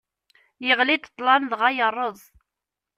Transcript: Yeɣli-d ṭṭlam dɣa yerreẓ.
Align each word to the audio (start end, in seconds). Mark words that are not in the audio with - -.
Yeɣli-d 0.65 1.05
ṭṭlam 1.11 1.43
dɣa 1.51 1.69
yerreẓ. 1.77 2.21